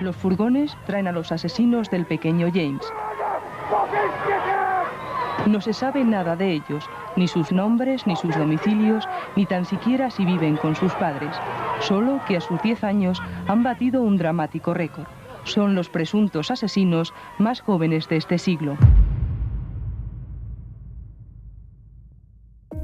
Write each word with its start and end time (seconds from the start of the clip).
Los 0.00 0.14
furgones 0.14 0.76
traen 0.86 1.08
a 1.08 1.12
los 1.12 1.32
asesinos 1.32 1.88
del 1.88 2.04
pequeño 2.04 2.48
James. 2.52 2.84
No 5.46 5.60
se 5.60 5.72
sabe 5.72 6.04
nada 6.04 6.36
de 6.36 6.52
ellos, 6.52 6.84
ni 7.16 7.28
sus 7.28 7.50
nombres, 7.50 8.06
ni 8.06 8.14
sus 8.14 8.36
domicilios, 8.36 9.08
ni 9.36 9.46
tan 9.46 9.64
siquiera 9.64 10.10
si 10.10 10.26
viven 10.26 10.56
con 10.56 10.74
sus 10.74 10.92
padres. 10.94 11.34
Solo 11.80 12.20
que 12.26 12.36
a 12.36 12.40
sus 12.40 12.60
10 12.60 12.84
años 12.84 13.22
han 13.46 13.62
batido 13.62 14.02
un 14.02 14.18
dramático 14.18 14.74
récord. 14.74 15.06
Son 15.44 15.74
los 15.74 15.88
presuntos 15.88 16.50
asesinos 16.50 17.14
más 17.38 17.60
jóvenes 17.60 18.08
de 18.08 18.16
este 18.16 18.38
siglo. 18.38 18.76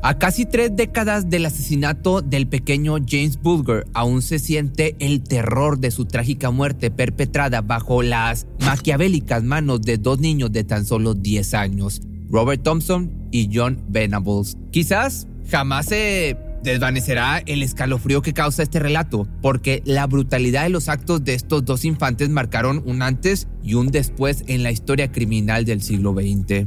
A 0.04 0.18
casi 0.18 0.46
tres 0.46 0.74
décadas 0.74 1.30
del 1.30 1.46
asesinato 1.46 2.22
del 2.22 2.48
pequeño 2.48 2.96
James 3.08 3.40
Bulger, 3.40 3.86
aún 3.94 4.20
se 4.20 4.40
siente 4.40 4.96
el 4.98 5.22
terror 5.22 5.78
de 5.78 5.92
su 5.92 6.06
trágica 6.06 6.50
muerte 6.50 6.90
perpetrada 6.90 7.60
bajo 7.60 8.02
las 8.02 8.48
maquiavélicas 8.66 9.44
manos 9.44 9.80
de 9.82 9.98
dos 9.98 10.18
niños 10.18 10.50
de 10.50 10.64
tan 10.64 10.84
solo 10.86 11.14
10 11.14 11.54
años, 11.54 12.02
Robert 12.28 12.64
Thompson 12.64 13.28
y 13.30 13.48
John 13.54 13.80
Venables. 13.90 14.56
Quizás 14.72 15.28
jamás 15.48 15.86
se 15.86 16.36
desvanecerá 16.64 17.38
el 17.38 17.62
escalofrío 17.62 18.22
que 18.22 18.32
causa 18.32 18.64
este 18.64 18.80
relato, 18.80 19.28
porque 19.40 19.84
la 19.84 20.08
brutalidad 20.08 20.64
de 20.64 20.70
los 20.70 20.88
actos 20.88 21.22
de 21.22 21.34
estos 21.34 21.64
dos 21.64 21.84
infantes 21.84 22.28
marcaron 22.28 22.82
un 22.86 23.02
antes 23.02 23.46
y 23.62 23.74
un 23.74 23.92
después 23.92 24.42
en 24.48 24.64
la 24.64 24.72
historia 24.72 25.12
criminal 25.12 25.64
del 25.64 25.80
siglo 25.80 26.12
XX. 26.12 26.66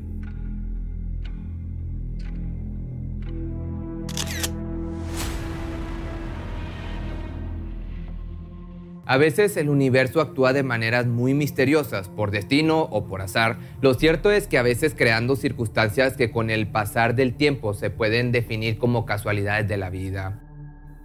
A 9.08 9.18
veces 9.18 9.56
el 9.58 9.70
universo 9.70 10.20
actúa 10.20 10.52
de 10.52 10.64
maneras 10.64 11.06
muy 11.06 11.36
misteriosas, 11.36 12.10
por 12.10 12.32
destino 12.32 12.82
o 12.92 13.06
por 13.06 13.22
azar. 13.22 13.60
Lo 13.82 13.94
cierto 13.94 14.32
es 14.32 14.48
que 14.48 14.58
a 14.58 14.64
veces 14.64 14.96
creando 14.98 15.36
circunstancias 15.36 16.18
que 16.18 16.32
con 16.32 16.50
el 16.50 16.68
pasar 16.68 17.14
del 17.14 17.36
tiempo 17.36 17.76
se 17.76 17.92
pueden 17.92 18.32
definir 18.32 18.80
como 18.80 19.06
casualidades 19.06 19.68
de 19.68 19.78
la 19.78 19.92
vida. 19.92 20.42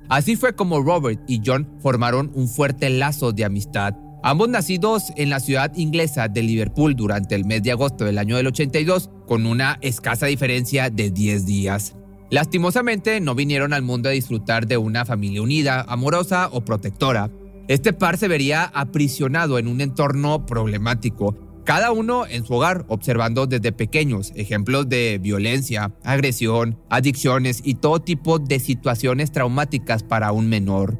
Así 0.08 0.34
fue 0.36 0.54
como 0.54 0.82
Robert 0.82 1.20
y 1.28 1.42
John 1.44 1.68
formaron 1.80 2.32
un 2.34 2.48
fuerte 2.48 2.88
lazo 2.88 3.32
de 3.32 3.44
amistad. 3.44 3.94
Ambos 4.22 4.48
nacidos 4.48 5.12
en 5.16 5.30
la 5.30 5.40
ciudad 5.40 5.72
inglesa 5.76 6.28
de 6.28 6.42
Liverpool 6.42 6.96
durante 6.96 7.34
el 7.34 7.44
mes 7.44 7.62
de 7.62 7.72
agosto 7.72 8.04
del 8.04 8.18
año 8.18 8.36
del 8.36 8.48
82, 8.48 9.10
con 9.26 9.46
una 9.46 9.78
escasa 9.82 10.26
diferencia 10.26 10.90
de 10.90 11.10
10 11.10 11.46
días. 11.46 11.96
Lastimosamente 12.30 13.20
no 13.20 13.34
vinieron 13.34 13.72
al 13.72 13.82
mundo 13.82 14.08
a 14.08 14.12
disfrutar 14.12 14.66
de 14.66 14.76
una 14.76 15.04
familia 15.04 15.42
unida, 15.42 15.84
amorosa 15.88 16.48
o 16.52 16.64
protectora. 16.64 17.30
Este 17.70 17.92
par 17.92 18.18
se 18.18 18.26
vería 18.26 18.64
aprisionado 18.64 19.56
en 19.56 19.68
un 19.68 19.80
entorno 19.80 20.44
problemático, 20.44 21.36
cada 21.64 21.92
uno 21.92 22.26
en 22.26 22.44
su 22.44 22.54
hogar, 22.54 22.84
observando 22.88 23.46
desde 23.46 23.70
pequeños 23.70 24.32
ejemplos 24.34 24.88
de 24.88 25.20
violencia, 25.22 25.94
agresión, 26.02 26.80
adicciones 26.88 27.60
y 27.62 27.74
todo 27.74 28.00
tipo 28.00 28.40
de 28.40 28.58
situaciones 28.58 29.30
traumáticas 29.30 30.02
para 30.02 30.32
un 30.32 30.48
menor. 30.48 30.98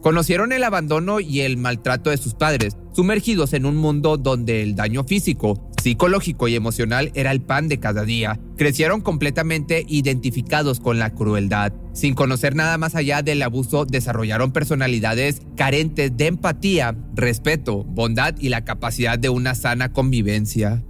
Conocieron 0.00 0.52
el 0.52 0.64
abandono 0.64 1.20
y 1.20 1.40
el 1.40 1.58
maltrato 1.58 2.08
de 2.08 2.16
sus 2.16 2.32
padres, 2.32 2.78
sumergidos 2.94 3.52
en 3.52 3.66
un 3.66 3.76
mundo 3.76 4.16
donde 4.16 4.62
el 4.62 4.74
daño 4.74 5.04
físico, 5.04 5.68
psicológico 5.86 6.48
y 6.48 6.56
emocional 6.56 7.12
era 7.14 7.30
el 7.30 7.40
pan 7.40 7.68
de 7.68 7.78
cada 7.78 8.04
día. 8.04 8.40
Crecieron 8.56 9.02
completamente 9.02 9.84
identificados 9.86 10.80
con 10.80 10.98
la 10.98 11.14
crueldad. 11.14 11.72
Sin 11.92 12.14
conocer 12.14 12.56
nada 12.56 12.76
más 12.76 12.96
allá 12.96 13.22
del 13.22 13.40
abuso, 13.40 13.84
desarrollaron 13.84 14.50
personalidades 14.50 15.42
carentes 15.56 16.16
de 16.16 16.26
empatía, 16.26 16.96
respeto, 17.14 17.84
bondad 17.84 18.34
y 18.40 18.48
la 18.48 18.64
capacidad 18.64 19.16
de 19.16 19.28
una 19.28 19.54
sana 19.54 19.92
convivencia. 19.92 20.82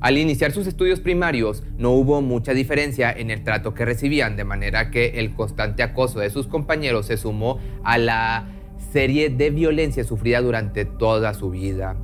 Al 0.00 0.18
iniciar 0.18 0.52
sus 0.52 0.66
estudios 0.66 1.00
primarios 1.00 1.62
no 1.78 1.92
hubo 1.92 2.20
mucha 2.20 2.52
diferencia 2.52 3.10
en 3.10 3.30
el 3.30 3.42
trato 3.42 3.72
que 3.72 3.86
recibían, 3.86 4.36
de 4.36 4.44
manera 4.44 4.90
que 4.90 5.18
el 5.18 5.34
constante 5.34 5.82
acoso 5.82 6.20
de 6.20 6.28
sus 6.28 6.46
compañeros 6.46 7.06
se 7.06 7.16
sumó 7.16 7.58
a 7.84 7.96
la 7.96 8.50
serie 8.92 9.30
de 9.30 9.48
violencia 9.48 10.04
sufrida 10.04 10.42
durante 10.42 10.84
toda 10.84 11.32
su 11.32 11.48
vida. 11.48 11.96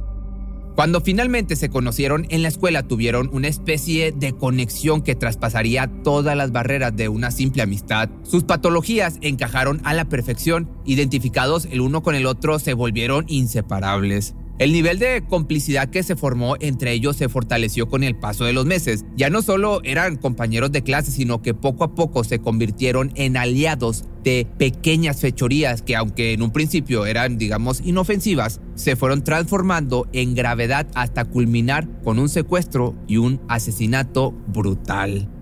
Cuando 0.75 1.01
finalmente 1.01 1.55
se 1.55 1.69
conocieron 1.69 2.27
en 2.31 2.43
la 2.43 2.49
escuela 2.49 2.83
tuvieron 2.83 3.31
una 3.33 3.47
especie 3.47 4.11
de 4.11 4.33
conexión 4.33 5.03
que 5.03 5.15
traspasaría 5.15 5.89
todas 6.03 6.37
las 6.37 6.51
barreras 6.51 6.97
de 6.97 7.09
una 7.09 7.31
simple 7.31 7.63
amistad. 7.63 8.09
Sus 8.25 8.43
patologías 8.43 9.19
encajaron 9.21 9.81
a 9.85 9.95
la 9.95 10.07
perfección, 10.07 10.69
identificados 10.85 11.67
el 11.71 11.81
uno 11.81 12.03
con 12.03 12.17
el 12.17 12.27
otro 12.27 12.59
se 12.59 12.75
volvieron 12.75 13.25
inseparables. 13.29 14.35
El 14.57 14.73
nivel 14.73 15.01
de 15.01 15.25
complicidad 15.29 15.89
que 15.89 16.05
se 16.05 16.15
formó 16.15 16.55
entre 16.61 16.93
ellos 16.93 17.17
se 17.17 17.29
fortaleció 17.29 17.89
con 17.89 18.05
el 18.05 18.15
paso 18.15 18.45
de 18.45 18.53
los 18.53 18.67
meses. 18.67 19.05
Ya 19.17 19.29
no 19.29 19.43
solo 19.43 19.81
eran 19.83 20.17
compañeros 20.17 20.71
de 20.71 20.85
clase, 20.85 21.11
sino 21.11 21.43
que 21.43 21.55
poco 21.55 21.83
a 21.83 21.97
poco 21.97 22.23
se 22.23 22.39
convirtieron 22.39 23.11
en 23.17 23.37
aliados 23.37 24.05
de 24.23 24.47
pequeñas 24.57 25.21
fechorías 25.21 25.83
que 25.83 25.97
aunque 25.97 26.33
en 26.33 26.43
un 26.43 26.53
principio 26.53 27.05
eran, 27.05 27.37
digamos, 27.37 27.81
inofensivas, 27.85 28.61
se 28.77 28.95
fueron 28.95 29.25
transformando 29.25 30.07
en 30.13 30.37
gravedad 30.37 30.87
hasta 30.95 31.25
culminar 31.25 31.89
con 32.05 32.21
un 32.21 32.29
secuestro 32.29 32.95
y 33.09 33.17
un 33.17 33.41
asesinato 33.49 34.31
brutal. 34.47 35.34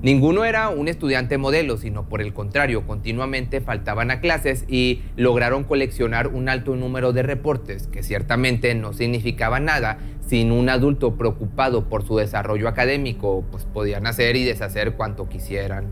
Ninguno 0.00 0.44
era 0.44 0.68
un 0.68 0.86
estudiante 0.86 1.38
modelo, 1.38 1.76
sino 1.76 2.08
por 2.08 2.22
el 2.22 2.32
contrario, 2.32 2.86
continuamente 2.86 3.60
faltaban 3.60 4.12
a 4.12 4.20
clases 4.20 4.64
y 4.68 5.02
lograron 5.16 5.64
coleccionar 5.64 6.28
un 6.28 6.48
alto 6.48 6.76
número 6.76 7.12
de 7.12 7.24
reportes, 7.24 7.88
que 7.88 8.04
ciertamente 8.04 8.74
no 8.76 8.92
significaba 8.92 9.58
nada 9.58 9.98
sin 10.24 10.52
un 10.52 10.68
adulto 10.68 11.16
preocupado 11.16 11.88
por 11.88 12.06
su 12.06 12.16
desarrollo 12.16 12.68
académico, 12.68 13.44
pues 13.50 13.64
podían 13.64 14.06
hacer 14.06 14.36
y 14.36 14.44
deshacer 14.44 14.92
cuanto 14.92 15.28
quisieran. 15.28 15.86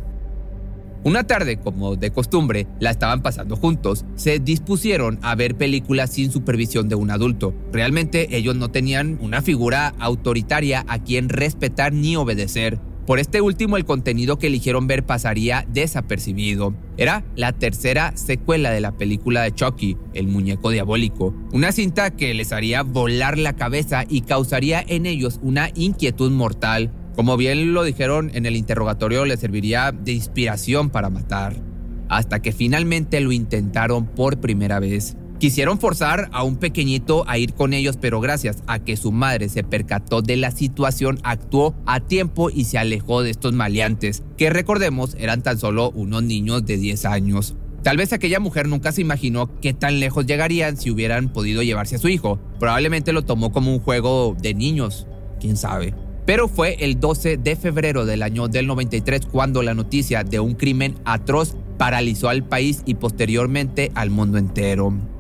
Una 1.03 1.25
tarde, 1.25 1.59
como 1.59 1.97
de 1.97 2.11
costumbre, 2.11 2.67
la 2.81 2.91
estaban 2.91 3.23
pasando 3.23 3.57
juntos. 3.57 4.05
Se 4.17 4.39
dispusieron 4.39 5.19
a 5.23 5.35
ver 5.35 5.57
películas 5.57 6.11
sin 6.11 6.31
supervisión 6.31 6.89
de 6.89 6.97
un 6.97 7.11
adulto. 7.11 7.55
Realmente 7.73 8.37
ellos 8.37 8.57
no 8.57 8.71
tenían 8.71 9.19
una 9.21 9.41
figura 9.41 9.95
autoritaria 9.99 10.85
a 10.89 10.99
quien 11.01 11.29
respetar 11.29 11.93
ni 11.93 12.17
obedecer. 12.17 12.81
Por 13.07 13.21
este 13.21 13.41
último, 13.41 13.77
el 13.77 13.85
contenido 13.85 14.37
que 14.37 14.49
eligieron 14.49 14.89
ver 14.89 15.07
pasaría 15.07 15.65
desapercibido. 15.73 16.75
Era 16.97 17.25
la 17.37 17.53
tercera 17.53 18.17
secuela 18.17 18.73
de 18.73 18.81
la 18.81 18.97
película 18.97 19.43
de 19.43 19.55
Chucky, 19.55 19.97
El 20.13 20.27
muñeco 20.27 20.71
diabólico, 20.71 21.33
una 21.53 21.71
cinta 21.71 22.11
que 22.11 22.35
les 22.35 22.53
haría 22.53 22.83
volar 22.83 23.39
la 23.39 23.55
cabeza 23.55 24.05
y 24.09 24.23
causaría 24.23 24.85
en 24.87 25.07
ellos 25.07 25.39
una 25.41 25.71
inquietud 25.77 26.33
mortal. 26.33 26.93
Como 27.15 27.37
bien 27.37 27.75
lo 27.75 27.85
dijeron 27.85 28.33
en 28.35 28.45
el 28.45 28.57
interrogatorio, 28.57 29.25
les 29.25 29.39
serviría 29.39 29.93
de 29.93 30.13
inspiración 30.13 30.91
para 30.91 31.09
matar. 31.09 31.63
Hasta 32.09 32.43
que 32.43 32.51
finalmente 32.51 33.21
lo 33.21 33.31
intentaron 33.31 34.07
por 34.07 34.41
primera 34.41 34.81
vez. 34.81 35.17
Quisieron 35.39 35.79
forzar 35.79 36.31
a 36.33 36.43
un 36.45 36.57
pequeñito 36.57 37.29
a 37.29 37.37
ir 37.37 37.53
con 37.53 37.75
ellos, 37.75 37.99
pero 38.01 38.21
gracias 38.21 38.63
a 38.67 38.79
que 38.79 38.97
su 38.97 39.13
madre 39.13 39.51
se 39.51 39.63
percató 39.63 40.23
de 40.23 40.37
la 40.39 40.51
situación, 40.51 41.19
actuó 41.25 41.75
a 41.85 42.01
tiempo 42.01 42.49
y 42.49 42.65
se 42.65 42.79
alejó 42.79 43.23
de 43.23 43.31
estos 43.31 43.53
maleantes, 43.53 44.23
que 44.39 44.49
recordemos 44.49 45.15
eran 45.19 45.43
tan 45.43 45.59
solo 45.59 45.91
unos 45.91 46.23
niños 46.23 46.65
de 46.65 46.79
10 46.79 47.05
años. 47.05 47.55
Tal 47.83 47.99
vez 47.99 48.15
aquella 48.15 48.41
mujer 48.41 48.67
nunca 48.67 48.93
se 48.93 49.03
imaginó 49.03 49.61
qué 49.61 49.75
tan 49.75 50.01
lejos 50.01 50.25
llegarían 50.25 50.79
si 50.79 50.91
hubieran 50.91 51.29
podido 51.29 51.63
llevarse 51.63 51.97
a 51.97 52.01
su 52.01 52.09
hijo. 52.09 52.41
Probablemente 52.59 53.13
lo 53.13 53.23
tomó 53.23 53.53
como 53.53 53.73
un 53.73 53.81
juego 53.81 54.35
de 54.41 54.55
niños, 54.55 55.07
quién 55.39 55.59
sabe. 55.59 55.95
Pero 56.25 56.49
fue 56.49 56.77
el 56.81 56.99
12 56.99 57.37
de 57.37 57.57
febrero 57.57 58.07
del 58.07 58.23
año 58.23 58.49
del 58.49 58.67
93 58.67 59.27
cuando 59.27 59.63
la 59.63 59.75
noticia 59.75 60.25
de 60.25 60.41
un 60.41 60.55
crimen 60.55 60.97
atroz 61.05 61.57
paralizó 61.77 62.31
al 62.31 62.43
país 62.43 62.83
y 62.87 62.95
posteriormente 62.95 63.93
al 63.95 64.11
mundo 64.11 64.39
entero. 64.39 65.16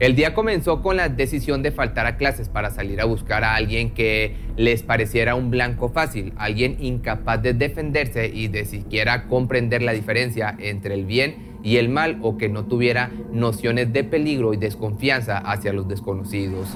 El 0.00 0.16
día 0.16 0.32
comenzó 0.32 0.80
con 0.80 0.96
la 0.96 1.10
decisión 1.10 1.62
de 1.62 1.72
faltar 1.72 2.06
a 2.06 2.16
clases 2.16 2.48
para 2.48 2.70
salir 2.70 3.02
a 3.02 3.04
buscar 3.04 3.44
a 3.44 3.54
alguien 3.54 3.90
que 3.90 4.34
les 4.56 4.82
pareciera 4.82 5.34
un 5.34 5.50
blanco 5.50 5.90
fácil, 5.90 6.32
alguien 6.38 6.78
incapaz 6.80 7.42
de 7.42 7.52
defenderse 7.52 8.26
y 8.28 8.48
de 8.48 8.64
siquiera 8.64 9.28
comprender 9.28 9.82
la 9.82 9.92
diferencia 9.92 10.56
entre 10.58 10.94
el 10.94 11.04
bien 11.04 11.58
y 11.62 11.76
el 11.76 11.90
mal 11.90 12.18
o 12.22 12.38
que 12.38 12.48
no 12.48 12.64
tuviera 12.64 13.10
nociones 13.30 13.92
de 13.92 14.02
peligro 14.02 14.54
y 14.54 14.56
desconfianza 14.56 15.36
hacia 15.36 15.74
los 15.74 15.86
desconocidos. 15.86 16.68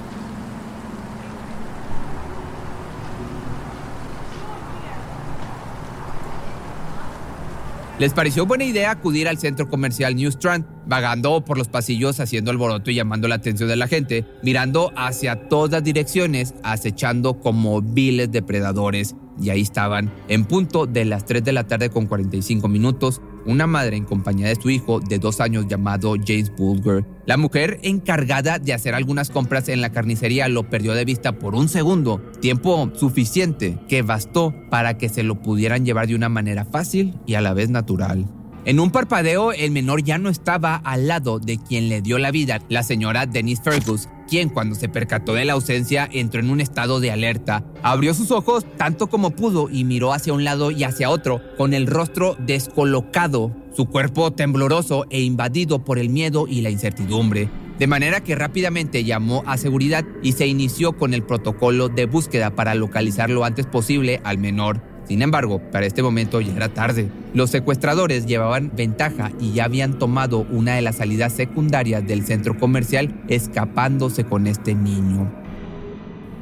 Les 7.97 8.11
pareció 8.11 8.45
buena 8.45 8.65
idea 8.65 8.91
acudir 8.91 9.29
al 9.29 9.37
centro 9.37 9.69
comercial 9.69 10.17
New 10.17 10.27
Strand, 10.27 10.65
vagando 10.85 11.45
por 11.45 11.57
los 11.57 11.69
pasillos 11.69 12.19
haciendo 12.19 12.51
alboroto 12.51 12.91
y 12.91 12.95
llamando 12.95 13.29
la 13.29 13.35
atención 13.35 13.69
de 13.69 13.77
la 13.77 13.87
gente, 13.87 14.25
mirando 14.43 14.91
hacia 14.97 15.47
todas 15.47 15.81
direcciones, 15.81 16.55
acechando 16.61 17.39
como 17.39 17.81
viles 17.81 18.33
depredadores. 18.33 19.15
Y 19.41 19.49
ahí 19.49 19.61
estaban, 19.61 20.11
en 20.27 20.43
punto 20.43 20.87
de 20.87 21.05
las 21.05 21.25
3 21.25 21.45
de 21.45 21.53
la 21.53 21.67
tarde 21.67 21.89
con 21.89 22.05
45 22.07 22.67
minutos, 22.67 23.21
una 23.45 23.67
madre 23.67 23.97
en 23.97 24.05
compañía 24.05 24.47
de 24.47 24.55
su 24.55 24.69
hijo 24.69 24.99
de 24.99 25.19
dos 25.19 25.39
años 25.41 25.67
llamado 25.67 26.15
James 26.25 26.51
Bulger. 26.55 27.05
La 27.25 27.37
mujer 27.37 27.79
encargada 27.83 28.59
de 28.59 28.73
hacer 28.73 28.95
algunas 28.95 29.29
compras 29.29 29.69
en 29.69 29.81
la 29.81 29.91
carnicería 29.91 30.47
lo 30.47 30.69
perdió 30.69 30.93
de 30.93 31.05
vista 31.05 31.39
por 31.39 31.55
un 31.55 31.69
segundo, 31.69 32.21
tiempo 32.39 32.91
suficiente 32.95 33.77
que 33.87 34.01
bastó 34.01 34.53
para 34.69 34.97
que 34.97 35.09
se 35.09 35.23
lo 35.23 35.41
pudieran 35.41 35.85
llevar 35.85 36.07
de 36.07 36.15
una 36.15 36.29
manera 36.29 36.65
fácil 36.65 37.15
y 37.25 37.35
a 37.35 37.41
la 37.41 37.53
vez 37.53 37.69
natural. 37.69 38.25
En 38.65 38.79
un 38.79 38.89
parpadeo, 38.89 39.51
el 39.51 39.69
menor 39.69 40.03
ya 40.03 40.17
no 40.17 40.29
estaba 40.29 40.75
al 40.75 41.07
lado 41.07 41.37
de 41.37 41.59
quien 41.59 41.87
le 41.87 42.01
dio 42.01 42.17
la 42.17 42.31
vida, 42.31 42.61
la 42.67 42.81
señora 42.81 43.27
Denise 43.27 43.61
Fergus, 43.61 44.09
quien 44.27 44.49
cuando 44.49 44.75
se 44.75 44.89
percató 44.89 45.33
de 45.33 45.45
la 45.45 45.53
ausencia 45.53 46.07
entró 46.11 46.39
en 46.39 46.49
un 46.49 46.61
estado 46.61 46.99
de 46.99 47.11
alerta. 47.11 47.63
Abrió 47.83 48.13
sus 48.13 48.31
ojos 48.31 48.65
tanto 48.77 49.07
como 49.07 49.31
pudo 49.31 49.69
y 49.69 49.83
miró 49.83 50.13
hacia 50.13 50.33
un 50.33 50.43
lado 50.43 50.71
y 50.71 50.83
hacia 50.83 51.09
otro, 51.09 51.41
con 51.57 51.73
el 51.73 51.87
rostro 51.87 52.35
descolocado, 52.39 53.51
su 53.75 53.85
cuerpo 53.85 54.31
tembloroso 54.31 55.05
e 55.09 55.21
invadido 55.21 55.83
por 55.83 55.99
el 55.99 56.09
miedo 56.09 56.45
y 56.47 56.61
la 56.61 56.69
incertidumbre. 56.69 57.49
De 57.77 57.87
manera 57.87 58.21
que 58.21 58.35
rápidamente 58.35 59.03
llamó 59.03 59.43
a 59.45 59.57
seguridad 59.57 60.05
y 60.23 60.31
se 60.31 60.47
inició 60.47 60.93
con 60.93 61.13
el 61.13 61.23
protocolo 61.23 61.89
de 61.89 62.05
búsqueda 62.05 62.55
para 62.55 62.73
localizar 62.73 63.29
lo 63.29 63.43
antes 63.43 63.65
posible 63.65 64.21
al 64.23 64.37
menor. 64.37 64.94
Sin 65.07 65.21
embargo, 65.21 65.59
para 65.71 65.85
este 65.85 66.01
momento 66.01 66.41
ya 66.41 66.53
era 66.55 66.69
tarde. 66.69 67.09
Los 67.33 67.51
secuestradores 67.51 68.25
llevaban 68.25 68.71
ventaja 68.75 69.31
y 69.39 69.53
ya 69.53 69.65
habían 69.65 69.99
tomado 69.99 70.45
una 70.51 70.75
de 70.75 70.81
las 70.81 70.97
salidas 70.97 71.33
secundarias 71.33 72.05
del 72.07 72.25
centro 72.25 72.57
comercial 72.57 73.13
escapándose 73.27 74.23
con 74.23 74.47
este 74.47 74.73
niño. 74.73 75.31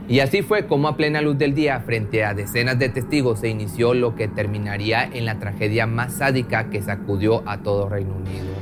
Y 0.08 0.20
así 0.20 0.42
fue 0.42 0.68
como 0.68 0.90
a 0.90 0.98
plena 0.98 1.22
luz 1.22 1.38
del 1.38 1.56
día, 1.56 1.80
frente 1.80 2.26
a 2.26 2.34
decenas 2.34 2.78
de 2.78 2.90
testigos, 2.90 3.40
se 3.40 3.48
inició 3.48 3.94
lo 3.94 4.16
que 4.16 4.28
terminaría 4.28 5.04
en 5.04 5.26
la 5.26 5.40
tragedia 5.40 5.88
más 5.88 6.16
sádica 6.16 6.70
que 6.70 6.82
sacudió 6.82 7.48
a 7.48 7.60
todo 7.60 7.88
Reino 7.88 8.16
Unido. 8.16 8.53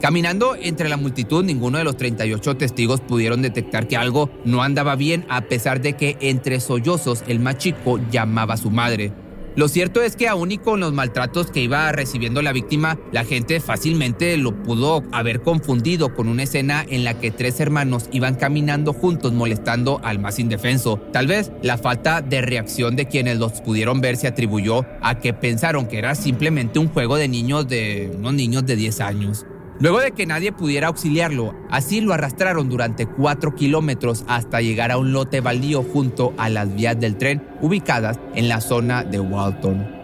Caminando 0.00 0.56
entre 0.60 0.90
la 0.90 0.98
multitud, 0.98 1.42
ninguno 1.42 1.78
de 1.78 1.84
los 1.84 1.96
38 1.96 2.56
testigos 2.58 3.00
pudieron 3.00 3.40
detectar 3.40 3.88
que 3.88 3.96
algo 3.96 4.30
no 4.44 4.62
andaba 4.62 4.94
bien 4.94 5.24
a 5.28 5.42
pesar 5.42 5.80
de 5.80 5.94
que 5.94 6.18
entre 6.20 6.60
sollozos 6.60 7.24
el 7.26 7.40
más 7.40 7.56
chico 7.56 7.98
llamaba 8.10 8.54
a 8.54 8.58
su 8.58 8.70
madre. 8.70 9.12
Lo 9.56 9.68
cierto 9.68 10.02
es 10.02 10.16
que 10.16 10.28
aún 10.28 10.52
y 10.52 10.58
con 10.58 10.80
los 10.80 10.92
maltratos 10.92 11.50
que 11.50 11.62
iba 11.62 11.90
recibiendo 11.90 12.42
la 12.42 12.52
víctima, 12.52 12.98
la 13.10 13.24
gente 13.24 13.58
fácilmente 13.58 14.36
lo 14.36 14.62
pudo 14.62 15.02
haber 15.12 15.40
confundido 15.40 16.14
con 16.14 16.28
una 16.28 16.42
escena 16.42 16.84
en 16.86 17.04
la 17.04 17.18
que 17.18 17.30
tres 17.30 17.58
hermanos 17.58 18.10
iban 18.12 18.34
caminando 18.34 18.92
juntos 18.92 19.32
molestando 19.32 19.98
al 20.04 20.18
más 20.18 20.38
indefenso. 20.38 21.00
Tal 21.10 21.26
vez 21.26 21.52
la 21.62 21.78
falta 21.78 22.20
de 22.20 22.42
reacción 22.42 22.96
de 22.96 23.06
quienes 23.06 23.38
los 23.38 23.62
pudieron 23.62 24.02
ver 24.02 24.18
se 24.18 24.28
atribuyó 24.28 24.84
a 25.00 25.20
que 25.20 25.32
pensaron 25.32 25.86
que 25.88 25.96
era 25.96 26.14
simplemente 26.14 26.78
un 26.78 26.88
juego 26.88 27.16
de 27.16 27.26
niños 27.26 27.66
de 27.66 28.12
unos 28.14 28.34
niños 28.34 28.66
de 28.66 28.76
10 28.76 29.00
años. 29.00 29.46
Luego 29.78 30.00
de 30.00 30.12
que 30.12 30.26
nadie 30.26 30.52
pudiera 30.52 30.88
auxiliarlo, 30.88 31.54
así 31.70 32.00
lo 32.00 32.14
arrastraron 32.14 32.70
durante 32.70 33.06
cuatro 33.06 33.54
kilómetros 33.54 34.24
hasta 34.26 34.62
llegar 34.62 34.90
a 34.90 34.96
un 34.96 35.12
lote 35.12 35.40
baldío 35.40 35.82
junto 35.82 36.32
a 36.38 36.48
las 36.48 36.74
vías 36.74 36.98
del 36.98 37.16
tren 37.16 37.46
ubicadas 37.60 38.18
en 38.34 38.48
la 38.48 38.60
zona 38.62 39.04
de 39.04 39.20
Walton. 39.20 39.95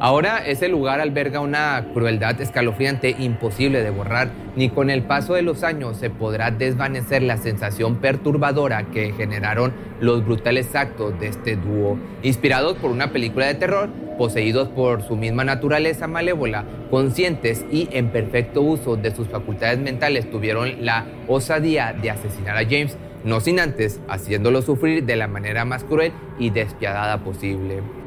Ahora 0.00 0.44
ese 0.44 0.68
lugar 0.68 1.00
alberga 1.00 1.40
una 1.40 1.86
crueldad 1.94 2.40
escalofriante 2.40 3.14
imposible 3.18 3.82
de 3.82 3.90
borrar, 3.90 4.30
ni 4.56 4.68
con 4.68 4.90
el 4.90 5.02
paso 5.02 5.34
de 5.34 5.42
los 5.42 5.62
años 5.62 5.96
se 5.96 6.10
podrá 6.10 6.50
desvanecer 6.50 7.22
la 7.22 7.36
sensación 7.36 7.96
perturbadora 7.96 8.84
que 8.86 9.12
generaron 9.12 9.72
los 10.00 10.24
brutales 10.24 10.74
actos 10.74 11.18
de 11.20 11.28
este 11.28 11.56
dúo. 11.56 11.96
Inspirados 12.22 12.76
por 12.76 12.90
una 12.90 13.12
película 13.12 13.46
de 13.46 13.54
terror, 13.54 13.88
poseídos 14.18 14.68
por 14.68 15.02
su 15.02 15.16
misma 15.16 15.44
naturaleza 15.44 16.08
malévola, 16.08 16.64
conscientes 16.90 17.64
y 17.70 17.88
en 17.92 18.10
perfecto 18.10 18.62
uso 18.62 18.96
de 18.96 19.14
sus 19.14 19.28
facultades 19.28 19.78
mentales, 19.78 20.30
tuvieron 20.30 20.84
la 20.84 21.06
osadía 21.28 21.92
de 21.92 22.10
asesinar 22.10 22.56
a 22.56 22.64
James, 22.64 22.98
no 23.24 23.40
sin 23.40 23.60
antes 23.60 24.00
haciéndolo 24.08 24.60
sufrir 24.60 25.04
de 25.04 25.16
la 25.16 25.28
manera 25.28 25.64
más 25.64 25.84
cruel 25.84 26.12
y 26.38 26.50
despiadada 26.50 27.18
posible. 27.24 28.03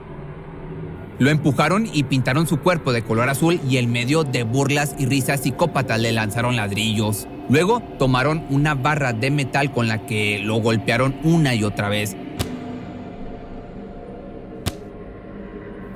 Lo 1.19 1.31
empujaron 1.31 1.89
y 1.91 2.03
pintaron 2.03 2.45
su 2.45 2.59
cuerpo 2.59 2.93
de 2.93 3.01
color 3.01 3.27
azul 3.29 3.59
y 3.67 3.77
en 3.77 3.91
medio 3.91 4.23
de 4.23 4.43
burlas 4.43 4.95
y 4.99 5.07
risas 5.07 5.41
psicópatas 5.41 5.99
le 5.99 6.11
lanzaron 6.11 6.55
ladrillos. 6.55 7.27
Luego 7.49 7.79
tomaron 7.97 8.45
una 8.51 8.75
barra 8.75 9.13
de 9.13 9.31
metal 9.31 9.71
con 9.71 9.87
la 9.87 10.05
que 10.05 10.39
lo 10.39 10.57
golpearon 10.57 11.15
una 11.23 11.55
y 11.55 11.63
otra 11.63 11.89
vez. 11.89 12.15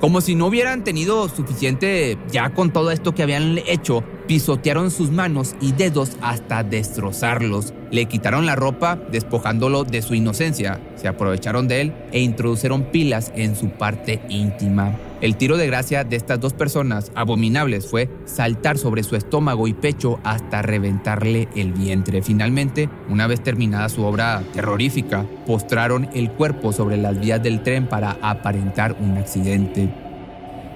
Como 0.00 0.20
si 0.20 0.34
no 0.34 0.46
hubieran 0.46 0.82
tenido 0.82 1.28
suficiente 1.28 2.18
ya 2.32 2.50
con 2.50 2.72
todo 2.72 2.90
esto 2.90 3.14
que 3.14 3.22
habían 3.22 3.58
hecho, 3.68 4.02
pisotearon 4.32 4.90
sus 4.90 5.10
manos 5.10 5.54
y 5.60 5.72
dedos 5.72 6.12
hasta 6.22 6.64
destrozarlos. 6.64 7.74
Le 7.90 8.06
quitaron 8.06 8.46
la 8.46 8.56
ropa, 8.56 8.98
despojándolo 9.10 9.84
de 9.84 10.00
su 10.00 10.14
inocencia. 10.14 10.80
Se 10.96 11.06
aprovecharon 11.06 11.68
de 11.68 11.82
él 11.82 11.92
e 12.12 12.20
introdujeron 12.20 12.84
pilas 12.84 13.30
en 13.36 13.54
su 13.56 13.68
parte 13.68 14.22
íntima. 14.30 14.96
El 15.20 15.36
tiro 15.36 15.58
de 15.58 15.66
gracia 15.66 16.04
de 16.04 16.16
estas 16.16 16.40
dos 16.40 16.54
personas 16.54 17.12
abominables 17.14 17.86
fue 17.86 18.08
saltar 18.24 18.78
sobre 18.78 19.02
su 19.02 19.16
estómago 19.16 19.68
y 19.68 19.74
pecho 19.74 20.18
hasta 20.24 20.62
reventarle 20.62 21.50
el 21.54 21.74
vientre. 21.74 22.22
Finalmente, 22.22 22.88
una 23.10 23.26
vez 23.26 23.42
terminada 23.42 23.90
su 23.90 24.02
obra 24.02 24.42
terrorífica, 24.54 25.26
postraron 25.46 26.08
el 26.14 26.30
cuerpo 26.30 26.72
sobre 26.72 26.96
las 26.96 27.20
vías 27.20 27.42
del 27.42 27.62
tren 27.62 27.86
para 27.86 28.16
aparentar 28.22 28.96
un 28.98 29.18
accidente. 29.18 30.01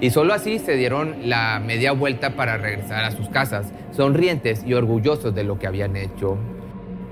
Y 0.01 0.11
solo 0.11 0.35
así 0.35 0.59
se 0.59 0.77
dieron 0.77 1.29
la 1.29 1.59
media 1.59 1.93
vuelta 1.93 2.31
para 2.31 2.59
regresar 2.59 3.05
a 3.05 3.13
sus 3.13 3.29
casas, 3.29 3.73
sonrientes 3.93 4.63
y 4.67 4.75
orgullosos 4.75 5.35
de 5.35 5.45
lo 5.45 5.59
que 5.59 5.67
habían 5.67 5.97
hecho. 5.97 6.39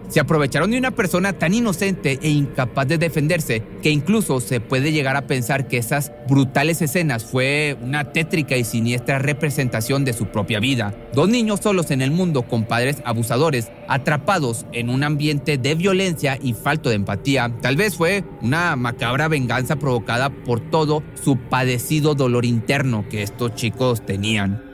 Se 0.09 0.21
aprovecharon 0.21 0.71
de 0.71 0.79
una 0.79 0.91
persona 0.91 1.33
tan 1.33 1.55
inocente 1.55 2.19
e 2.23 2.29
incapaz 2.29 2.87
de 2.87 2.99
defenderse 2.99 3.63
que 3.83 3.91
incluso 3.91 4.41
se 4.41 4.61
puede 4.61 4.93
llegar 4.93 5.17
a 5.17 5.27
pensar 5.27 5.67
que 5.67 5.79
esas 5.79 6.13
brutales 6.29 6.83
escenas 6.83 7.25
fue 7.25 7.77
una 7.83 8.13
tétrica 8.13 8.57
y 8.57 8.65
siniestra 8.65 9.19
representación 9.19 10.05
de 10.05 10.13
su 10.13 10.27
propia 10.27 10.61
vida. 10.61 10.95
Dos 11.15 11.29
niños 11.29 11.61
solos 11.61 11.91
en 11.91 12.03
el 12.03 12.11
mundo 12.11 12.43
con 12.43 12.65
padres 12.65 13.03
abusadores, 13.05 13.71
atrapados 13.89 14.67
en 14.73 14.91
un 14.91 15.03
ambiente 15.05 15.59
de 15.59 15.75
violencia 15.75 16.39
y 16.41 16.53
falto 16.53 16.91
de 16.91 16.97
empatía. 16.97 17.53
Tal 17.61 17.77
vez 17.77 17.97
fue 17.97 18.25
una 18.43 18.77
macabra 18.77 19.29
venganza 19.29 19.77
provocada 19.77 20.31
por 20.31 20.61
todo 20.61 21.03
su 21.23 21.37
padecido 21.37 22.15
dolor 22.15 22.45
interno 22.45 23.07
que 23.09 23.23
estos 23.23 23.55
chicos 23.55 24.05
tenían. 24.05 24.74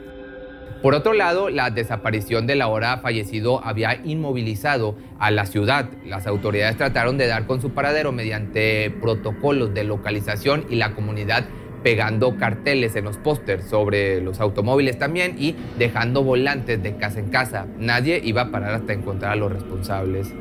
Por 0.81 0.95
otro 0.95 1.13
lado, 1.13 1.51
la 1.51 1.69
desaparición 1.69 2.47
del 2.47 2.59
ahora 2.59 2.97
fallecido 2.97 3.63
había 3.63 4.01
inmovilizado 4.03 4.95
a 5.19 5.29
la 5.29 5.45
ciudad. 5.45 5.89
Las 6.05 6.25
autoridades 6.25 6.75
trataron 6.75 7.19
de 7.19 7.27
dar 7.27 7.45
con 7.45 7.61
su 7.61 7.69
paradero 7.69 8.11
mediante 8.11 8.89
protocolos 8.89 9.75
de 9.75 9.83
localización 9.83 10.65
y 10.71 10.77
la 10.77 10.95
comunidad 10.95 11.45
pegando 11.83 12.35
carteles 12.37 12.95
en 12.95 13.05
los 13.05 13.17
pósters 13.17 13.65
sobre 13.65 14.21
los 14.21 14.39
automóviles 14.39 14.97
también 14.97 15.35
y 15.37 15.55
dejando 15.77 16.23
volantes 16.23 16.81
de 16.81 16.95
casa 16.95 17.19
en 17.19 17.29
casa. 17.29 17.67
Nadie 17.77 18.19
iba 18.23 18.43
a 18.43 18.51
parar 18.51 18.73
hasta 18.73 18.93
encontrar 18.93 19.33
a 19.33 19.35
los 19.35 19.51
responsables. 19.51 20.33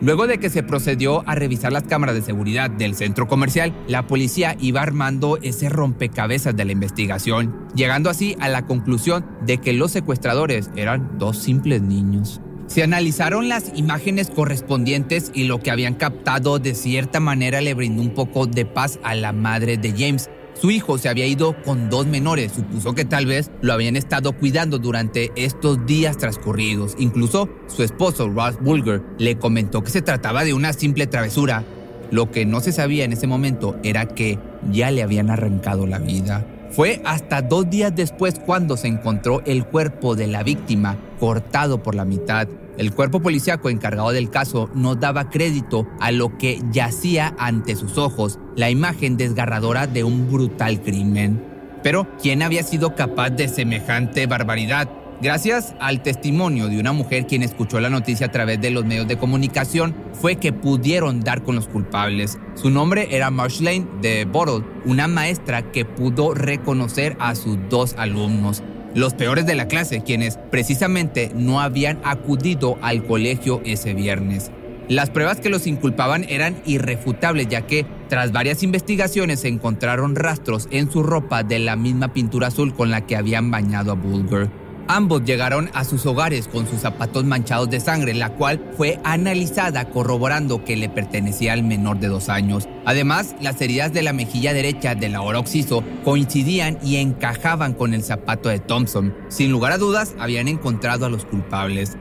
Luego 0.00 0.28
de 0.28 0.38
que 0.38 0.48
se 0.48 0.62
procedió 0.62 1.28
a 1.28 1.34
revisar 1.34 1.72
las 1.72 1.82
cámaras 1.82 2.14
de 2.14 2.22
seguridad 2.22 2.70
del 2.70 2.94
centro 2.94 3.26
comercial, 3.26 3.74
la 3.88 4.06
policía 4.06 4.56
iba 4.60 4.80
armando 4.80 5.38
ese 5.42 5.68
rompecabezas 5.68 6.56
de 6.56 6.64
la 6.64 6.72
investigación, 6.72 7.66
llegando 7.74 8.08
así 8.08 8.36
a 8.38 8.48
la 8.48 8.64
conclusión 8.64 9.26
de 9.44 9.58
que 9.58 9.72
los 9.72 9.90
secuestradores 9.90 10.70
eran 10.76 11.18
dos 11.18 11.38
simples 11.38 11.82
niños. 11.82 12.40
Se 12.68 12.82
analizaron 12.82 13.48
las 13.48 13.72
imágenes 13.74 14.30
correspondientes 14.30 15.32
y 15.34 15.44
lo 15.44 15.58
que 15.58 15.70
habían 15.70 15.94
captado 15.94 16.58
de 16.58 16.74
cierta 16.74 17.18
manera 17.18 17.60
le 17.60 17.74
brindó 17.74 18.02
un 18.02 18.14
poco 18.14 18.46
de 18.46 18.66
paz 18.66 19.00
a 19.02 19.14
la 19.14 19.32
madre 19.32 19.78
de 19.78 19.94
James, 19.96 20.28
su 20.60 20.70
hijo 20.70 20.98
se 20.98 21.08
había 21.08 21.26
ido 21.26 21.54
con 21.62 21.88
dos 21.88 22.06
menores, 22.06 22.52
supuso 22.52 22.94
que 22.94 23.04
tal 23.04 23.26
vez 23.26 23.50
lo 23.60 23.72
habían 23.72 23.96
estado 23.96 24.32
cuidando 24.32 24.78
durante 24.78 25.30
estos 25.36 25.86
días 25.86 26.16
transcurridos. 26.16 26.94
Incluso 26.98 27.48
su 27.68 27.82
esposo, 27.82 28.28
Ross 28.28 28.58
Bulger, 28.60 29.02
le 29.18 29.38
comentó 29.38 29.82
que 29.82 29.90
se 29.90 30.02
trataba 30.02 30.44
de 30.44 30.54
una 30.54 30.72
simple 30.72 31.06
travesura. 31.06 31.64
Lo 32.10 32.30
que 32.30 32.44
no 32.44 32.60
se 32.60 32.72
sabía 32.72 33.04
en 33.04 33.12
ese 33.12 33.26
momento 33.26 33.76
era 33.84 34.06
que 34.06 34.38
ya 34.72 34.90
le 34.90 35.02
habían 35.02 35.30
arrancado 35.30 35.86
la 35.86 35.98
vida. 35.98 36.44
Fue 36.70 37.00
hasta 37.04 37.42
dos 37.42 37.70
días 37.70 37.94
después 37.94 38.40
cuando 38.44 38.76
se 38.76 38.88
encontró 38.88 39.42
el 39.46 39.64
cuerpo 39.64 40.16
de 40.16 40.26
la 40.26 40.42
víctima 40.42 40.96
cortado 41.18 41.82
por 41.82 41.94
la 41.94 42.04
mitad. 42.04 42.48
El 42.78 42.94
cuerpo 42.94 43.20
policíaco 43.20 43.70
encargado 43.70 44.12
del 44.12 44.30
caso 44.30 44.70
no 44.72 44.94
daba 44.94 45.30
crédito 45.30 45.88
a 45.98 46.12
lo 46.12 46.38
que 46.38 46.62
yacía 46.70 47.34
ante 47.36 47.74
sus 47.74 47.98
ojos, 47.98 48.38
la 48.54 48.70
imagen 48.70 49.16
desgarradora 49.16 49.88
de 49.88 50.04
un 50.04 50.30
brutal 50.30 50.80
crimen. 50.80 51.44
Pero, 51.82 52.06
¿quién 52.22 52.40
había 52.40 52.62
sido 52.62 52.94
capaz 52.94 53.30
de 53.30 53.48
semejante 53.48 54.28
barbaridad? 54.28 54.88
Gracias 55.20 55.74
al 55.80 56.04
testimonio 56.04 56.68
de 56.68 56.78
una 56.78 56.92
mujer 56.92 57.26
quien 57.26 57.42
escuchó 57.42 57.80
la 57.80 57.90
noticia 57.90 58.26
a 58.26 58.30
través 58.30 58.60
de 58.60 58.70
los 58.70 58.84
medios 58.84 59.08
de 59.08 59.18
comunicación, 59.18 59.96
fue 60.12 60.36
que 60.36 60.52
pudieron 60.52 61.18
dar 61.18 61.42
con 61.42 61.56
los 61.56 61.66
culpables. 61.66 62.38
Su 62.54 62.70
nombre 62.70 63.08
era 63.10 63.28
Marsh 63.32 63.58
de 63.58 64.24
Bottle, 64.24 64.64
una 64.84 65.08
maestra 65.08 65.72
que 65.72 65.84
pudo 65.84 66.34
reconocer 66.34 67.16
a 67.18 67.34
sus 67.34 67.58
dos 67.68 67.96
alumnos, 67.98 68.62
los 68.94 69.14
peores 69.14 69.46
de 69.46 69.54
la 69.54 69.68
clase, 69.68 70.02
quienes 70.02 70.38
precisamente 70.50 71.30
no 71.34 71.60
habían 71.60 71.98
acudido 72.04 72.78
al 72.82 73.04
colegio 73.04 73.60
ese 73.64 73.94
viernes. 73.94 74.50
Las 74.88 75.10
pruebas 75.10 75.38
que 75.40 75.50
los 75.50 75.66
inculpaban 75.66 76.24
eran 76.28 76.62
irrefutables, 76.64 77.48
ya 77.48 77.66
que 77.66 77.84
tras 78.08 78.32
varias 78.32 78.62
investigaciones 78.62 79.40
se 79.40 79.48
encontraron 79.48 80.16
rastros 80.16 80.66
en 80.70 80.90
su 80.90 81.02
ropa 81.02 81.42
de 81.42 81.58
la 81.58 81.76
misma 81.76 82.14
pintura 82.14 82.46
azul 82.46 82.74
con 82.74 82.90
la 82.90 83.06
que 83.06 83.14
habían 83.14 83.50
bañado 83.50 83.92
a 83.92 83.94
Bulger. 83.94 84.48
Ambos 84.90 85.22
llegaron 85.24 85.68
a 85.74 85.84
sus 85.84 86.06
hogares 86.06 86.48
con 86.48 86.66
sus 86.66 86.80
zapatos 86.80 87.22
manchados 87.24 87.68
de 87.68 87.78
sangre, 87.78 88.14
la 88.14 88.30
cual 88.30 88.72
fue 88.78 88.98
analizada 89.04 89.90
corroborando 89.90 90.64
que 90.64 90.76
le 90.76 90.88
pertenecía 90.88 91.52
al 91.52 91.62
menor 91.62 92.00
de 92.00 92.08
dos 92.08 92.30
años. 92.30 92.66
Además, 92.88 93.36
las 93.42 93.60
heridas 93.60 93.92
de 93.92 94.00
la 94.00 94.14
mejilla 94.14 94.54
derecha 94.54 94.94
del 94.94 95.14
ahora 95.14 95.40
occiso 95.40 95.84
coincidían 96.04 96.78
y 96.82 96.96
encajaban 96.96 97.74
con 97.74 97.92
el 97.92 98.02
zapato 98.02 98.48
de 98.48 98.60
Thompson. 98.60 99.14
Sin 99.28 99.52
lugar 99.52 99.72
a 99.72 99.76
dudas, 99.76 100.14
habían 100.18 100.48
encontrado 100.48 101.04
a 101.04 101.10
los 101.10 101.26
culpables. 101.26 101.98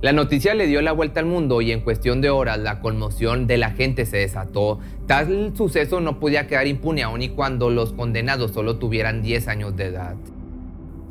La 0.00 0.12
noticia 0.12 0.54
le 0.54 0.68
dio 0.68 0.80
la 0.80 0.92
vuelta 0.92 1.18
al 1.18 1.26
mundo 1.26 1.60
y 1.60 1.72
en 1.72 1.80
cuestión 1.80 2.20
de 2.20 2.30
horas 2.30 2.60
la 2.60 2.78
conmoción 2.78 3.48
de 3.48 3.58
la 3.58 3.72
gente 3.72 4.06
se 4.06 4.18
desató. 4.18 4.78
Tal 5.08 5.54
suceso 5.56 6.00
no 6.00 6.20
podía 6.20 6.46
quedar 6.46 6.68
impune 6.68 7.02
aún 7.02 7.22
y 7.22 7.30
cuando 7.30 7.68
los 7.68 7.92
condenados 7.92 8.52
solo 8.52 8.76
tuvieran 8.78 9.22
10 9.22 9.48
años 9.48 9.76
de 9.76 9.86
edad. 9.86 10.14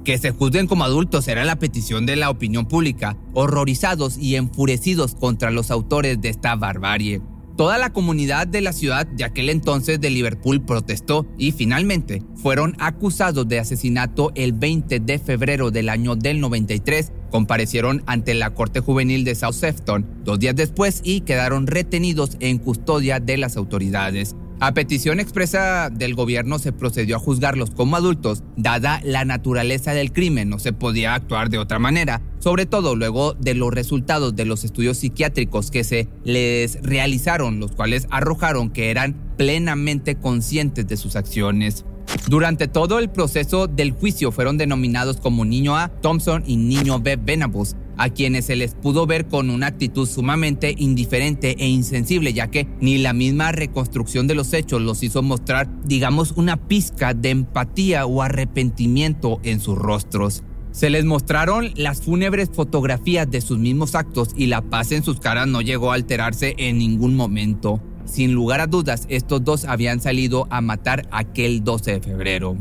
Que 0.06 0.18
se 0.18 0.32
juzguen 0.32 0.68
como 0.68 0.86
adultos 0.86 1.28
era 1.28 1.44
la 1.44 1.58
petición 1.58 2.06
de 2.06 2.16
la 2.16 2.30
opinión 2.30 2.66
pública, 2.66 3.18
horrorizados 3.34 4.18
y 4.18 4.38
enfurecidos 4.38 5.16
contra 5.16 5.52
los 5.52 5.70
autores 5.70 6.22
de 6.22 6.30
esta 6.30 6.56
barbarie. 6.56 7.20
Toda 7.60 7.78
la 7.78 7.92
comunidad 7.92 8.48
de 8.48 8.62
la 8.62 8.72
ciudad 8.72 9.06
de 9.06 9.26
aquel 9.26 9.50
entonces 9.50 10.00
de 10.00 10.10
Liverpool 10.10 10.62
protestó 10.62 11.28
y 11.38 11.52
finalmente 11.52 12.24
fueron 12.36 12.74
acusados 12.80 13.50
de 13.50 13.60
asesinato 13.60 14.32
el 14.36 14.54
20 14.54 15.02
de 15.02 15.20
febrero 15.20 15.70
del 15.70 15.90
año 15.90 16.16
del 16.16 16.40
93. 16.40 17.12
Comparecieron 17.30 18.02
ante 18.06 18.34
la 18.34 18.54
Corte 18.54 18.80
Juvenil 18.80 19.26
de 19.26 19.36
South 19.36 19.56
Sefton 19.56 20.08
dos 20.24 20.40
días 20.40 20.56
después 20.56 21.02
y 21.04 21.20
quedaron 21.20 21.68
retenidos 21.68 22.38
en 22.40 22.60
custodia 22.60 23.20
de 23.20 23.38
las 23.38 23.58
autoridades. 23.58 24.38
A 24.62 24.74
petición 24.74 25.22
expresa 25.22 25.90
del 25.90 26.16
gobierno 26.16 26.60
se 26.60 26.74
procedió 26.74 27.16
a 27.16 27.20
juzgarlos 27.20 27.72
como 27.72 27.96
adultos, 27.96 28.44
dada 28.58 29.00
la 29.06 29.24
naturaleza 29.24 29.94
del 29.94 30.12
crimen, 30.12 30.50
no 30.50 30.60
se 30.60 30.74
podía 30.74 31.14
actuar 31.14 31.50
de 31.50 31.58
otra 31.58 31.80
manera, 31.80 32.22
sobre 32.40 32.66
todo 32.66 32.98
luego 32.98 33.36
de 33.36 33.54
los 33.54 33.74
resultados 33.74 34.36
de 34.36 34.44
los 34.44 34.66
estudios 34.66 34.98
psiquiátricos 34.98 35.72
que 35.72 35.86
se 35.86 36.10
les 36.26 36.82
realizaron, 36.82 37.62
los 37.62 37.72
cuales 37.72 38.06
arrojaron 38.12 38.70
que 38.70 38.92
eran 38.92 39.16
plenamente 39.38 40.16
conscientes 40.16 40.86
de 40.90 40.98
sus 40.98 41.16
acciones. 41.16 41.86
Durante 42.28 42.68
todo 42.68 43.00
el 43.00 43.10
proceso 43.10 43.68
del 43.68 43.92
juicio 43.92 44.34
fueron 44.34 44.58
denominados 44.58 45.22
como 45.22 45.46
Niño 45.46 45.78
A. 45.78 45.88
Thompson 45.88 46.44
y 46.46 46.58
Niño 46.58 47.00
B. 47.00 47.16
Venables, 47.16 47.78
a 48.00 48.10
quienes 48.10 48.46
se 48.46 48.56
les 48.56 48.74
pudo 48.74 49.06
ver 49.06 49.28
con 49.28 49.50
una 49.50 49.68
actitud 49.68 50.08
sumamente 50.08 50.74
indiferente 50.78 51.56
e 51.60 51.68
insensible, 51.68 52.34
ya 52.34 52.48
que 52.50 52.66
ni 52.80 52.98
la 52.98 53.14
misma 53.14 53.52
reconstrucción 53.52 54.26
de 54.26 54.36
los 54.36 54.54
hechos 54.54 54.82
los 54.82 55.04
hizo 55.04 55.22
mostrar, 55.22 55.70
digamos, 55.84 56.32
una 56.32 56.56
pizca 56.56 57.14
de 57.14 57.30
empatía 57.30 58.06
o 58.06 58.22
arrepentimiento 58.22 59.42
en 59.44 59.60
sus 59.60 59.78
rostros. 59.78 60.44
Se 60.72 60.90
les 60.90 61.04
mostraron 61.04 61.72
las 61.76 62.02
fúnebres 62.02 62.50
fotografías 62.54 63.30
de 63.30 63.42
sus 63.42 63.60
mismos 63.60 63.96
actos 63.96 64.30
y 64.36 64.46
la 64.46 64.62
paz 64.62 64.94
en 64.94 65.04
sus 65.04 65.20
caras 65.20 65.48
no 65.48 65.62
llegó 65.62 65.92
a 65.92 65.96
alterarse 65.96 66.56
en 66.58 66.78
ningún 66.78 67.16
momento. 67.16 67.82
Sin 68.06 68.34
lugar 68.34 68.62
a 68.62 68.68
dudas, 68.68 69.06
estos 69.10 69.44
dos 69.44 69.66
habían 69.66 70.00
salido 70.00 70.48
a 70.50 70.62
matar 70.62 71.08
aquel 71.12 71.64
12 71.64 71.92
de 71.92 72.02
febrero. 72.02 72.58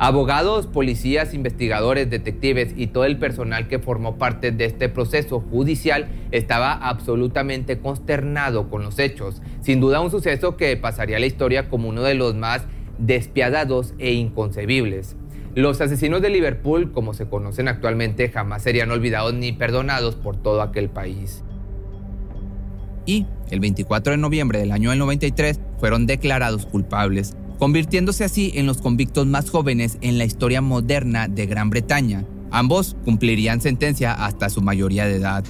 Abogados, 0.00 0.68
policías, 0.68 1.34
investigadores, 1.34 2.08
detectives 2.08 2.72
y 2.76 2.86
todo 2.86 3.04
el 3.04 3.18
personal 3.18 3.66
que 3.66 3.80
formó 3.80 4.16
parte 4.16 4.52
de 4.52 4.64
este 4.64 4.88
proceso 4.88 5.40
judicial 5.40 6.08
estaba 6.30 6.72
absolutamente 6.72 7.80
consternado 7.80 8.70
con 8.70 8.84
los 8.84 9.00
hechos. 9.00 9.42
Sin 9.60 9.80
duda 9.80 10.00
un 10.00 10.12
suceso 10.12 10.56
que 10.56 10.76
pasaría 10.76 11.16
a 11.16 11.20
la 11.20 11.26
historia 11.26 11.68
como 11.68 11.88
uno 11.88 12.02
de 12.02 12.14
los 12.14 12.36
más 12.36 12.62
despiadados 12.98 13.94
e 13.98 14.12
inconcebibles. 14.12 15.16
Los 15.56 15.80
asesinos 15.80 16.22
de 16.22 16.30
Liverpool, 16.30 16.92
como 16.92 17.12
se 17.12 17.28
conocen 17.28 17.66
actualmente, 17.66 18.28
jamás 18.28 18.62
serían 18.62 18.92
olvidados 18.92 19.34
ni 19.34 19.50
perdonados 19.50 20.14
por 20.14 20.36
todo 20.36 20.62
aquel 20.62 20.90
país. 20.90 21.42
Y 23.04 23.26
el 23.50 23.58
24 23.58 24.12
de 24.12 24.18
noviembre 24.18 24.60
del 24.60 24.70
año 24.70 24.94
93 24.94 25.58
fueron 25.80 26.06
declarados 26.06 26.66
culpables 26.66 27.34
convirtiéndose 27.58 28.24
así 28.24 28.52
en 28.54 28.66
los 28.66 28.78
convictos 28.80 29.26
más 29.26 29.50
jóvenes 29.50 29.98
en 30.00 30.18
la 30.18 30.24
historia 30.24 30.60
moderna 30.60 31.28
de 31.28 31.46
Gran 31.46 31.70
Bretaña. 31.70 32.24
Ambos 32.50 32.96
cumplirían 33.04 33.60
sentencia 33.60 34.12
hasta 34.12 34.48
su 34.48 34.62
mayoría 34.62 35.06
de 35.06 35.16
edad. 35.16 35.44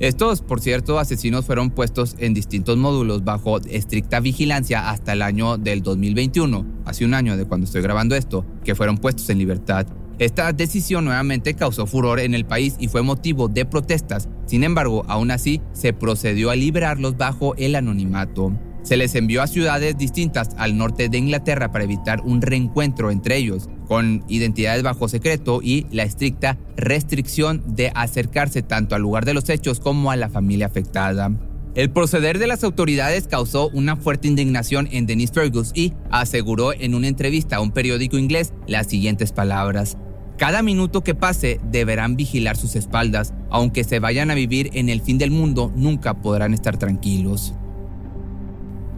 Estos, 0.00 0.42
por 0.42 0.60
cierto, 0.60 0.98
asesinos 0.98 1.46
fueron 1.46 1.70
puestos 1.70 2.16
en 2.18 2.34
distintos 2.34 2.76
módulos 2.76 3.22
bajo 3.22 3.60
estricta 3.60 4.18
vigilancia 4.18 4.90
hasta 4.90 5.12
el 5.12 5.22
año 5.22 5.56
del 5.56 5.82
2021, 5.82 6.66
hace 6.84 7.04
un 7.04 7.14
año 7.14 7.36
de 7.36 7.44
cuando 7.44 7.66
estoy 7.66 7.80
grabando 7.80 8.16
esto, 8.16 8.44
que 8.64 8.74
fueron 8.74 8.98
puestos 8.98 9.30
en 9.30 9.38
libertad. 9.38 9.86
Esta 10.18 10.52
decisión 10.52 11.04
nuevamente 11.04 11.54
causó 11.54 11.86
furor 11.86 12.18
en 12.18 12.34
el 12.34 12.44
país 12.44 12.76
y 12.78 12.88
fue 12.88 13.02
motivo 13.02 13.48
de 13.48 13.64
protestas. 13.64 14.28
Sin 14.46 14.64
embargo, 14.64 15.04
aún 15.08 15.30
así, 15.30 15.60
se 15.72 15.92
procedió 15.92 16.50
a 16.50 16.56
liberarlos 16.56 17.16
bajo 17.16 17.54
el 17.56 17.76
anonimato. 17.76 18.52
Se 18.84 18.98
les 18.98 19.14
envió 19.14 19.42
a 19.42 19.46
ciudades 19.46 19.96
distintas 19.96 20.50
al 20.58 20.76
norte 20.76 21.08
de 21.08 21.16
Inglaterra 21.16 21.72
para 21.72 21.84
evitar 21.84 22.20
un 22.20 22.42
reencuentro 22.42 23.10
entre 23.10 23.38
ellos, 23.38 23.70
con 23.88 24.22
identidades 24.28 24.82
bajo 24.82 25.08
secreto 25.08 25.60
y 25.62 25.86
la 25.90 26.02
estricta 26.02 26.58
restricción 26.76 27.64
de 27.66 27.90
acercarse 27.94 28.62
tanto 28.62 28.94
al 28.94 29.00
lugar 29.00 29.24
de 29.24 29.32
los 29.32 29.48
hechos 29.48 29.80
como 29.80 30.10
a 30.10 30.16
la 30.16 30.28
familia 30.28 30.66
afectada. 30.66 31.32
El 31.74 31.90
proceder 31.90 32.38
de 32.38 32.46
las 32.46 32.62
autoridades 32.62 33.26
causó 33.26 33.70
una 33.70 33.96
fuerte 33.96 34.28
indignación 34.28 34.86
en 34.92 35.06
Denise 35.06 35.32
Fergus 35.32 35.72
y 35.74 35.94
aseguró 36.10 36.74
en 36.74 36.94
una 36.94 37.08
entrevista 37.08 37.56
a 37.56 37.60
un 37.60 37.72
periódico 37.72 38.18
inglés 38.18 38.52
las 38.68 38.86
siguientes 38.86 39.32
palabras. 39.32 39.96
Cada 40.36 40.62
minuto 40.62 41.02
que 41.02 41.14
pase 41.14 41.58
deberán 41.70 42.16
vigilar 42.16 42.58
sus 42.58 42.76
espaldas, 42.76 43.32
aunque 43.50 43.82
se 43.82 43.98
vayan 43.98 44.30
a 44.30 44.34
vivir 44.34 44.70
en 44.74 44.90
el 44.90 45.00
fin 45.00 45.16
del 45.16 45.30
mundo, 45.30 45.72
nunca 45.74 46.20
podrán 46.20 46.52
estar 46.52 46.76
tranquilos. 46.76 47.54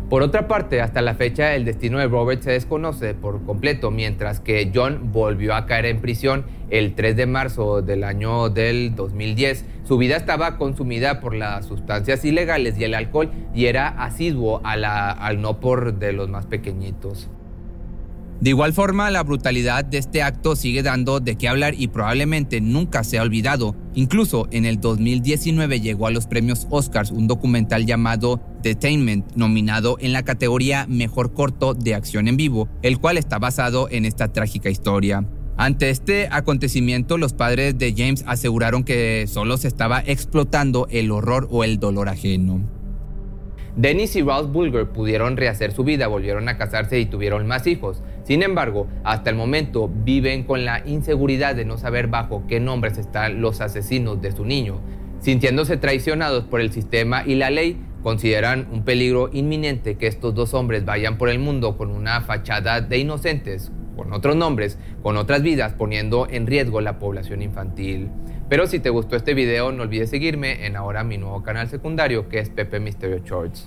Por 0.08 0.22
otra 0.22 0.46
parte, 0.46 0.80
hasta 0.80 1.02
la 1.02 1.14
fecha 1.16 1.56
el 1.56 1.64
destino 1.64 1.98
de 1.98 2.06
Robert 2.06 2.40
se 2.40 2.52
desconoce 2.52 3.14
por 3.14 3.44
completo, 3.44 3.90
mientras 3.90 4.38
que 4.38 4.70
John 4.72 5.10
volvió 5.12 5.52
a 5.56 5.66
caer 5.66 5.86
en 5.86 6.00
prisión 6.00 6.46
el 6.70 6.94
3 6.94 7.16
de 7.16 7.26
marzo 7.26 7.82
del 7.82 8.04
año 8.04 8.48
del 8.48 8.94
2010. 8.94 9.64
Su 9.82 9.98
vida 9.98 10.16
estaba 10.16 10.58
consumida 10.58 11.18
por 11.18 11.34
las 11.34 11.66
sustancias 11.66 12.24
ilegales 12.24 12.78
y 12.78 12.84
el 12.84 12.94
alcohol 12.94 13.32
y 13.52 13.64
era 13.64 13.88
asiduo 13.88 14.60
al 14.62 15.40
no 15.40 15.58
por 15.58 15.98
de 15.98 16.12
los 16.12 16.28
más 16.28 16.46
pequeñitos. 16.46 17.28
De 18.40 18.50
igual 18.50 18.74
forma, 18.74 19.10
la 19.10 19.24
brutalidad 19.24 19.84
de 19.84 19.98
este 19.98 20.22
acto 20.22 20.54
sigue 20.54 20.84
dando 20.84 21.18
de 21.18 21.36
qué 21.36 21.48
hablar 21.48 21.74
y 21.76 21.88
probablemente 21.88 22.60
nunca 22.60 23.02
se 23.02 23.18
ha 23.18 23.22
olvidado. 23.22 23.74
Incluso 23.96 24.46
en 24.50 24.66
el 24.66 24.78
2019 24.78 25.80
llegó 25.80 26.06
a 26.06 26.10
los 26.10 26.26
premios 26.26 26.66
Oscars 26.68 27.10
un 27.10 27.26
documental 27.26 27.86
llamado 27.86 28.42
Detainment, 28.62 29.34
nominado 29.36 29.96
en 30.00 30.12
la 30.12 30.22
categoría 30.22 30.86
Mejor 30.86 31.32
Corto 31.32 31.72
de 31.72 31.94
Acción 31.94 32.28
en 32.28 32.36
Vivo, 32.36 32.68
el 32.82 32.98
cual 32.98 33.16
está 33.16 33.38
basado 33.38 33.88
en 33.90 34.04
esta 34.04 34.30
trágica 34.32 34.68
historia. 34.68 35.26
Ante 35.56 35.88
este 35.88 36.28
acontecimiento, 36.30 37.16
los 37.16 37.32
padres 37.32 37.78
de 37.78 37.94
James 37.96 38.22
aseguraron 38.26 38.84
que 38.84 39.24
solo 39.26 39.56
se 39.56 39.68
estaba 39.68 40.00
explotando 40.00 40.86
el 40.90 41.10
horror 41.10 41.48
o 41.50 41.64
el 41.64 41.78
dolor 41.78 42.10
ajeno. 42.10 42.75
Dennis 43.76 44.16
y 44.16 44.22
Ralph 44.22 44.50
Bulger 44.50 44.88
pudieron 44.88 45.36
rehacer 45.36 45.70
su 45.70 45.84
vida, 45.84 46.06
volvieron 46.06 46.48
a 46.48 46.56
casarse 46.56 46.98
y 46.98 47.04
tuvieron 47.04 47.46
más 47.46 47.66
hijos. 47.66 48.02
Sin 48.24 48.42
embargo, 48.42 48.86
hasta 49.04 49.28
el 49.28 49.36
momento 49.36 49.90
viven 49.92 50.44
con 50.44 50.64
la 50.64 50.82
inseguridad 50.86 51.54
de 51.54 51.66
no 51.66 51.76
saber 51.76 52.06
bajo 52.06 52.44
qué 52.48 52.58
nombres 52.58 52.96
están 52.96 53.42
los 53.42 53.60
asesinos 53.60 54.22
de 54.22 54.32
su 54.32 54.46
niño. 54.46 54.80
Sintiéndose 55.20 55.76
traicionados 55.76 56.44
por 56.44 56.62
el 56.62 56.72
sistema 56.72 57.22
y 57.26 57.34
la 57.34 57.50
ley, 57.50 57.78
consideran 58.02 58.66
un 58.72 58.82
peligro 58.82 59.28
inminente 59.30 59.96
que 59.96 60.06
estos 60.06 60.34
dos 60.34 60.54
hombres 60.54 60.86
vayan 60.86 61.18
por 61.18 61.28
el 61.28 61.38
mundo 61.38 61.76
con 61.76 61.90
una 61.90 62.22
fachada 62.22 62.80
de 62.80 62.96
inocentes, 62.96 63.72
con 63.96 64.12
otros 64.12 64.36
nombres, 64.36 64.78
con 65.02 65.16
otras 65.16 65.42
vidas, 65.42 65.72
poniendo 65.72 66.28
en 66.30 66.46
riesgo 66.46 66.80
la 66.80 66.98
población 66.98 67.42
infantil. 67.42 68.10
Pero 68.48 68.66
si 68.66 68.78
te 68.78 68.90
gustó 68.90 69.16
este 69.16 69.34
video, 69.34 69.72
no 69.72 69.82
olvides 69.82 70.10
seguirme 70.10 70.66
en 70.66 70.76
ahora 70.76 71.02
mi 71.02 71.18
nuevo 71.18 71.42
canal 71.42 71.68
secundario 71.68 72.28
que 72.28 72.38
es 72.38 72.50
Pepe 72.50 72.78
Misterio 72.78 73.18
Shorts. 73.18 73.66